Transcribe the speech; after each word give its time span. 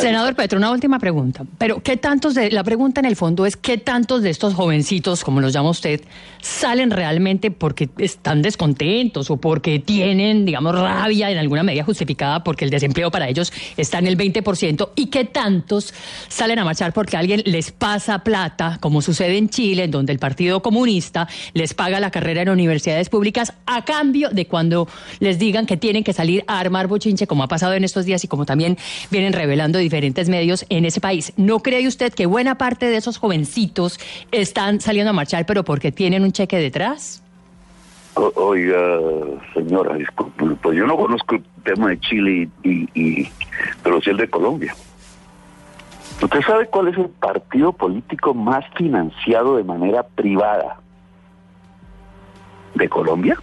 Senador 0.00 0.34
Petro, 0.34 0.58
una 0.58 0.70
última 0.70 0.98
pregunta. 0.98 1.44
Pero 1.58 1.82
¿qué 1.82 1.96
tantos 1.96 2.34
de 2.34 2.50
la 2.50 2.64
pregunta 2.64 3.00
en 3.00 3.06
el 3.06 3.16
fondo 3.16 3.46
es 3.46 3.56
qué 3.56 3.78
tantos 3.78 4.22
de 4.22 4.30
estos 4.30 4.54
jovencitos, 4.54 5.24
como 5.24 5.40
los 5.40 5.52
llama 5.52 5.70
usted, 5.70 6.00
salen 6.40 6.90
realmente 6.90 7.50
porque 7.50 7.90
están 7.98 8.42
descontentos 8.42 9.30
o 9.30 9.36
porque 9.36 9.78
tienen, 9.78 10.44
digamos, 10.44 10.74
rabia 10.74 11.30
en 11.30 11.38
alguna 11.38 11.62
medida 11.62 11.84
justificada 11.84 12.42
porque 12.44 12.64
el 12.64 12.70
desempleo 12.70 13.10
para 13.10 13.28
ellos 13.28 13.52
está 13.76 13.98
en 13.98 14.06
el 14.06 14.16
20% 14.16 14.90
y 14.96 15.06
qué 15.06 15.24
tantos 15.24 15.92
salen 16.28 16.58
a 16.58 16.64
marchar 16.64 16.92
porque 16.92 17.16
alguien 17.16 17.42
les 17.44 17.72
pasa 17.72 18.20
plata, 18.20 18.78
como 18.80 19.02
sucede 19.02 19.36
en 19.36 19.48
Chile, 19.48 19.84
en 19.84 19.90
donde 19.90 20.12
el 20.12 20.18
Partido 20.18 20.62
Comunista 20.62 21.28
les 21.52 21.74
paga 21.74 22.00
la 22.00 22.10
carrera 22.10 22.42
en 22.42 22.48
universidades 22.48 23.08
públicas 23.08 23.52
a 23.66 23.84
cambio 23.84 24.30
de 24.30 24.46
cuando 24.46 24.88
les 25.18 25.38
digan 25.38 25.66
que 25.66 25.76
tienen 25.76 26.04
que 26.04 26.12
salir 26.12 26.44
a 26.46 26.58
armar 26.58 26.86
bochinche, 26.86 27.26
como 27.26 27.42
ha 27.42 27.48
pasado 27.48 27.74
en 27.74 27.84
estos 27.84 28.04
días 28.04 28.24
y 28.24 28.28
como 28.28 28.46
también 28.46 28.78
vienen 29.10 29.32
revelando 29.32 29.78
diferentes 29.90 30.28
medios 30.28 30.64
en 30.68 30.84
ese 30.84 31.00
país. 31.00 31.32
¿No 31.36 31.58
cree 31.58 31.88
usted 31.88 32.14
que 32.14 32.26
buena 32.26 32.56
parte 32.56 32.86
de 32.86 32.96
esos 32.96 33.18
jovencitos 33.18 33.98
están 34.30 34.80
saliendo 34.80 35.10
a 35.10 35.12
marchar, 35.12 35.46
pero 35.46 35.64
porque 35.64 35.90
tienen 35.90 36.22
un 36.22 36.30
cheque 36.30 36.58
detrás? 36.58 37.24
oiga, 38.14 38.98
señora, 39.54 39.94
disculpe, 39.96 40.44
pues 40.62 40.76
yo 40.76 40.86
no 40.86 40.96
conozco 40.96 41.36
el 41.36 41.44
tema 41.64 41.88
de 41.88 42.00
Chile, 42.00 42.48
y, 42.62 43.28
pero 43.82 44.00
sí 44.00 44.10
el 44.10 44.18
de 44.18 44.28
Colombia. 44.28 44.74
¿Usted 46.22 46.40
sabe 46.42 46.66
cuál 46.66 46.88
es 46.88 46.98
el 46.98 47.08
partido 47.08 47.72
político 47.72 48.34
más 48.34 48.64
financiado 48.76 49.56
de 49.56 49.64
manera 49.64 50.02
privada 50.02 50.78
de 52.74 52.88
Colombia? 52.88 53.38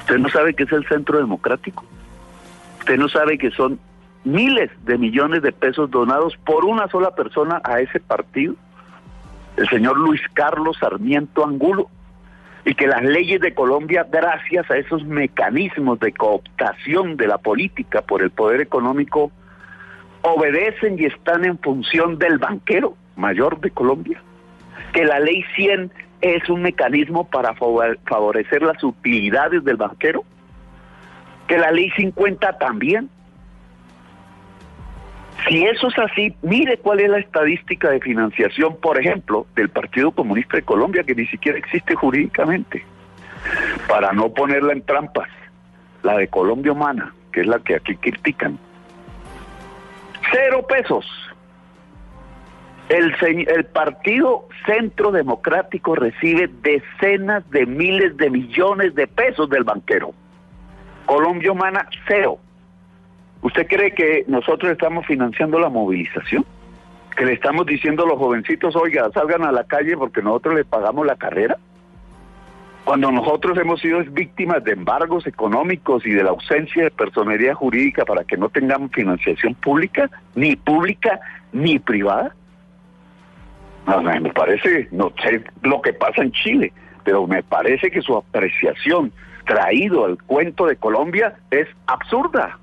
¿Usted 0.00 0.18
no 0.18 0.28
sabe 0.30 0.54
qué 0.54 0.64
es 0.64 0.72
el 0.72 0.86
Centro 0.88 1.18
Democrático? 1.18 1.84
¿Usted 2.80 2.96
no 2.96 3.08
sabe 3.08 3.38
que 3.38 3.50
son 3.52 3.78
miles 4.28 4.70
de 4.84 4.98
millones 4.98 5.42
de 5.42 5.52
pesos 5.52 5.90
donados 5.90 6.36
por 6.44 6.64
una 6.64 6.88
sola 6.88 7.14
persona 7.14 7.60
a 7.64 7.80
ese 7.80 8.00
partido? 8.00 8.54
El 9.56 9.68
señor 9.68 9.98
Luis 9.98 10.20
Carlos 10.34 10.76
Sarmiento 10.78 11.44
Angulo. 11.44 11.88
Y 12.64 12.74
que 12.74 12.86
las 12.86 13.02
leyes 13.02 13.40
de 13.40 13.54
Colombia, 13.54 14.06
gracias 14.10 14.70
a 14.70 14.76
esos 14.76 15.04
mecanismos 15.04 15.98
de 16.00 16.12
cooptación 16.12 17.16
de 17.16 17.26
la 17.26 17.38
política 17.38 18.02
por 18.02 18.22
el 18.22 18.30
poder 18.30 18.60
económico, 18.60 19.32
obedecen 20.22 20.98
y 20.98 21.06
están 21.06 21.44
en 21.44 21.58
función 21.58 22.18
del 22.18 22.38
banquero 22.38 22.94
mayor 23.16 23.60
de 23.60 23.70
Colombia. 23.70 24.20
Que 24.92 25.04
la 25.04 25.18
ley 25.18 25.44
100 25.56 25.90
es 26.20 26.48
un 26.48 26.62
mecanismo 26.62 27.28
para 27.28 27.54
favorecer 27.54 28.62
las 28.62 28.82
utilidades 28.82 29.64
del 29.64 29.76
banquero, 29.76 30.24
que 31.46 31.58
la 31.58 31.70
ley 31.70 31.90
50 31.96 32.58
también. 32.58 33.08
Si 35.48 35.64
eso 35.64 35.88
es 35.88 35.98
así, 35.98 36.34
mire 36.42 36.76
cuál 36.78 37.00
es 37.00 37.08
la 37.08 37.18
estadística 37.18 37.90
de 37.90 38.00
financiación, 38.00 38.76
por 38.76 39.00
ejemplo, 39.00 39.46
del 39.56 39.70
Partido 39.70 40.10
Comunista 40.12 40.56
de 40.56 40.62
Colombia, 40.62 41.04
que 41.04 41.14
ni 41.14 41.26
siquiera 41.26 41.58
existe 41.58 41.94
jurídicamente, 41.94 42.84
para 43.88 44.12
no 44.12 44.28
ponerla 44.28 44.72
en 44.72 44.82
trampas, 44.82 45.28
la 46.02 46.16
de 46.18 46.28
Colombia 46.28 46.72
Humana, 46.72 47.14
que 47.32 47.40
es 47.40 47.46
la 47.46 47.58
que 47.60 47.76
aquí 47.76 47.96
critican. 47.96 48.58
Cero 50.30 50.66
pesos 50.68 51.06
el, 52.88 53.14
el 53.48 53.64
Partido 53.66 54.48
Centro 54.64 55.12
Democrático 55.12 55.94
recibe 55.94 56.48
decenas 56.62 57.48
de 57.50 57.66
miles 57.66 58.16
de 58.16 58.30
millones 58.30 58.94
de 58.94 59.06
pesos 59.06 59.48
del 59.50 59.64
banquero. 59.64 60.12
Colombia 61.04 61.52
Humana, 61.52 61.88
cero. 62.06 62.38
¿Usted 63.48 63.66
cree 63.66 63.92
que 63.92 64.24
nosotros 64.26 64.70
estamos 64.70 65.06
financiando 65.06 65.58
la 65.58 65.70
movilización? 65.70 66.44
¿Que 67.16 67.24
le 67.24 67.32
estamos 67.32 67.64
diciendo 67.64 68.04
a 68.04 68.06
los 68.06 68.18
jovencitos, 68.18 68.76
oiga, 68.76 69.10
salgan 69.14 69.42
a 69.42 69.50
la 69.50 69.64
calle 69.64 69.96
porque 69.96 70.20
nosotros 70.20 70.56
les 70.56 70.66
pagamos 70.66 71.06
la 71.06 71.16
carrera? 71.16 71.56
Cuando 72.84 73.10
nosotros 73.10 73.56
hemos 73.56 73.80
sido 73.80 74.04
víctimas 74.04 74.62
de 74.64 74.72
embargos 74.72 75.26
económicos 75.26 76.04
y 76.04 76.10
de 76.10 76.24
la 76.24 76.30
ausencia 76.30 76.84
de 76.84 76.90
personería 76.90 77.54
jurídica 77.54 78.04
para 78.04 78.22
que 78.22 78.36
no 78.36 78.50
tengamos 78.50 78.92
financiación 78.92 79.54
pública, 79.54 80.10
ni 80.34 80.54
pública 80.54 81.18
ni 81.50 81.78
privada. 81.78 82.34
Me 84.20 84.30
parece, 84.34 84.88
no 84.92 85.10
sé 85.22 85.42
lo 85.62 85.80
que 85.80 85.94
pasa 85.94 86.20
en 86.20 86.32
Chile, 86.32 86.70
pero 87.02 87.26
me 87.26 87.42
parece 87.42 87.90
que 87.90 88.02
su 88.02 88.14
apreciación 88.14 89.10
traído 89.46 90.04
al 90.04 90.22
cuento 90.22 90.66
de 90.66 90.76
Colombia 90.76 91.38
es 91.50 91.66
absurda. 91.86 92.58